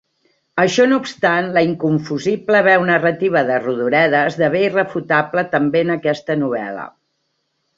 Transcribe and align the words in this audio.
Això 0.61 0.85
no 0.91 0.97
obstant, 1.01 1.49
la 1.57 1.61
inconfusible 1.67 2.61
veu 2.69 2.85
narrativa 2.91 3.45
de 3.51 3.59
Rodoreda 3.67 4.25
esdevé 4.31 4.63
irrefutable 4.71 5.45
també 5.53 5.87
en 5.89 5.97
aquesta 5.99 6.39
novel·la. 6.47 6.89